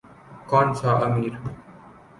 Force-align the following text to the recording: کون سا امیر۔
کون 0.49 0.67
سا 0.79 0.91
امیر۔ 1.05 1.33